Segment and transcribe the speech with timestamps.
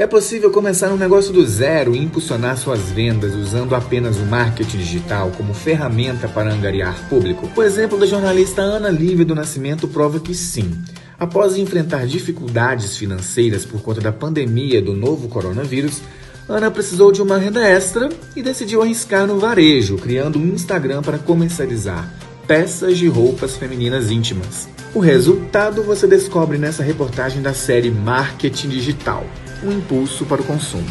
[0.00, 4.78] É possível começar um negócio do zero e impulsionar suas vendas usando apenas o marketing
[4.78, 7.46] digital como ferramenta para angariar público?
[7.54, 10.74] O exemplo da jornalista Ana Lívia do Nascimento prova que sim.
[11.18, 16.00] Após enfrentar dificuldades financeiras por conta da pandemia do novo coronavírus,
[16.48, 21.18] Ana precisou de uma renda extra e decidiu arriscar no varejo, criando um Instagram para
[21.18, 22.10] comercializar
[22.46, 24.66] peças de roupas femininas íntimas.
[24.94, 29.26] O resultado você descobre nessa reportagem da série Marketing Digital
[29.62, 30.88] um impulso para o consumo.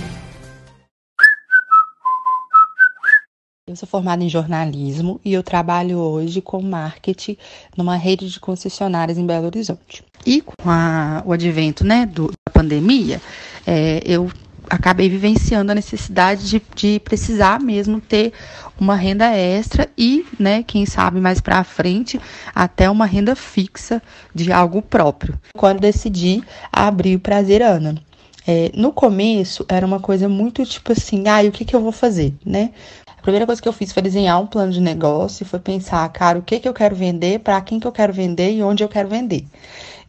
[3.67, 7.37] Eu sou formada em jornalismo e eu trabalho hoje com marketing
[7.77, 10.03] numa rede de concessionárias em Belo Horizonte.
[10.25, 13.21] E com a, o advento né, do, da pandemia,
[13.67, 14.31] é, eu
[14.67, 18.33] acabei vivenciando a necessidade de, de precisar mesmo ter
[18.79, 22.19] uma renda extra e, né, quem sabe mais para frente,
[22.55, 24.01] até uma renda fixa
[24.33, 25.39] de algo próprio.
[25.55, 28.08] Quando decidi abrir o Prazer Ana.
[28.47, 31.91] É, no começo era uma coisa muito tipo assim, ah, o que, que eu vou
[31.91, 32.71] fazer, né?
[33.17, 36.39] A primeira coisa que eu fiz foi desenhar um plano de negócio, foi pensar, cara,
[36.39, 38.87] o que, que eu quero vender, para quem que eu quero vender e onde eu
[38.87, 39.45] quero vender.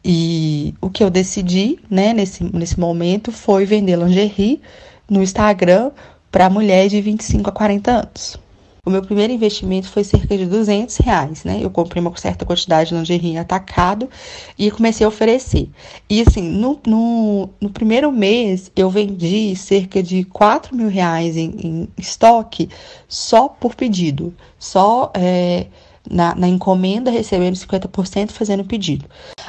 [0.03, 4.61] E o que eu decidi, né, nesse, nesse momento, foi vender lingerie
[5.09, 5.91] no Instagram
[6.31, 8.39] para mulheres de 25 a 40 anos.
[8.83, 11.59] O meu primeiro investimento foi cerca de 200 reais, né?
[11.61, 14.09] Eu comprei uma certa quantidade de lingerie atacado
[14.57, 15.69] e comecei a oferecer.
[16.09, 21.55] E assim, no, no, no primeiro mês eu vendi cerca de 4 mil reais em,
[21.63, 22.69] em estoque
[23.07, 24.33] só por pedido.
[24.57, 25.67] Só é,
[26.09, 29.05] na, na, encomenda recebendo 50% fazendo pedido.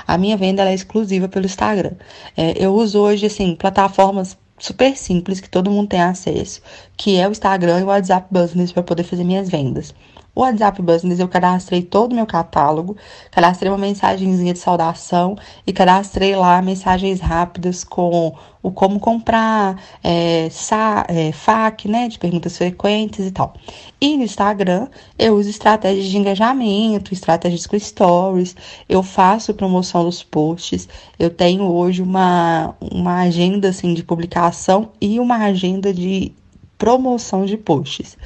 [0.07, 1.93] A minha venda é exclusiva pelo Instagram.
[2.37, 6.63] É, eu uso hoje assim plataformas super simples que todo mundo tem acesso,
[6.97, 9.93] que é o Instagram e o WhatsApp Business para poder fazer minhas vendas.
[10.35, 12.97] O WhatsApp Business eu cadastrei todo o meu catálogo,
[13.31, 20.49] cadastrei uma mensagenzinha de saudação e cadastrei lá mensagens rápidas com o como comprar, é,
[20.51, 23.53] sa, é, FAQ, né, de perguntas frequentes e tal.
[24.01, 24.89] E no Instagram
[25.19, 28.57] eu uso estratégias de engajamento, estratégias com stories,
[28.89, 30.89] eu faço promoção dos posts,
[31.19, 34.52] eu tenho hoje uma, uma agenda assim, de publicação
[35.01, 36.33] e uma agenda de
[36.77, 38.17] promoção de posts.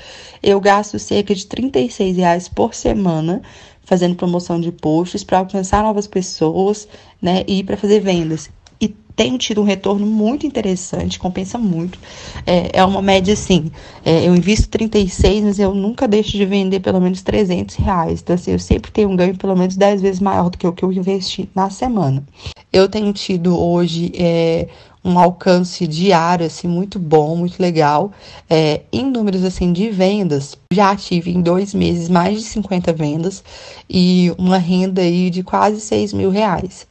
[0.43, 3.43] Eu gasto cerca de R$ reais por semana
[3.87, 6.87] fazendo promoção de posts para alcançar novas pessoas,
[7.23, 8.51] né, e para fazer vendas.
[8.81, 11.99] E tenho tido um retorno muito interessante, compensa muito.
[12.45, 13.71] É, é uma média assim,
[14.05, 18.21] é, eu invisto 36, mas eu nunca deixo de vender pelo menos 300 reais.
[18.21, 20.73] Então, assim, eu sempre tenho um ganho pelo menos 10 vezes maior do que o
[20.73, 22.27] que eu investi na semana.
[22.73, 24.69] Eu tenho tido hoje é,
[25.07, 28.13] um alcance diário assim muito bom, muito legal.
[28.51, 33.45] É, em números assim de vendas, já tive em dois meses mais de 50 vendas
[33.89, 36.87] e uma renda aí de quase 6 mil reais.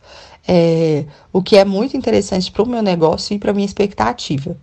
[0.48, 4.56] É, o que é muito interessante para o meu negócio e para minha expectativa.